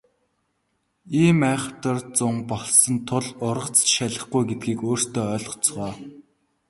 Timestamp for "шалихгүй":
3.95-4.43